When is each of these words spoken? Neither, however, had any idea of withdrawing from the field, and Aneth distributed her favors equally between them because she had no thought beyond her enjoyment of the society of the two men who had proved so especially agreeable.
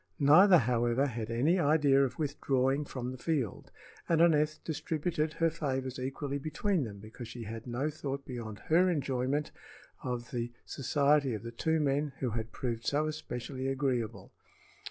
Neither, 0.17 0.57
however, 0.57 1.05
had 1.05 1.29
any 1.29 1.59
idea 1.59 2.03
of 2.03 2.17
withdrawing 2.17 2.85
from 2.85 3.11
the 3.11 3.19
field, 3.19 3.69
and 4.09 4.19
Aneth 4.19 4.57
distributed 4.63 5.33
her 5.33 5.51
favors 5.51 5.99
equally 5.99 6.39
between 6.39 6.85
them 6.85 6.97
because 6.97 7.27
she 7.27 7.43
had 7.43 7.67
no 7.67 7.91
thought 7.91 8.25
beyond 8.25 8.57
her 8.65 8.89
enjoyment 8.89 9.51
of 10.03 10.31
the 10.31 10.51
society 10.65 11.35
of 11.35 11.43
the 11.43 11.51
two 11.51 11.79
men 11.79 12.13
who 12.17 12.31
had 12.31 12.51
proved 12.51 12.83
so 12.83 13.05
especially 13.05 13.67
agreeable. 13.67 14.31